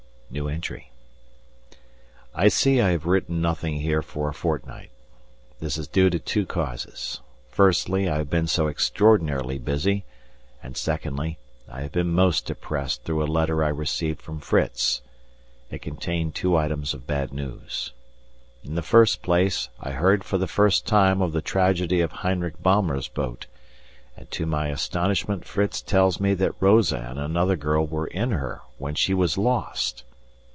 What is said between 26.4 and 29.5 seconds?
Rosa and another girl were in her when she was